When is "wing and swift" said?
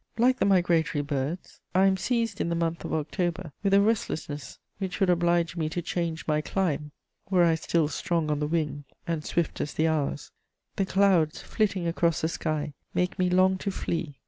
8.47-9.61